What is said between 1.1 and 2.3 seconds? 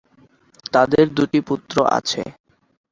দুটি পুত্র আছে।